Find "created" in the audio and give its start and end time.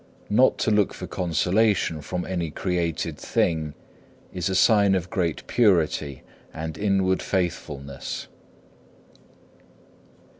2.49-3.19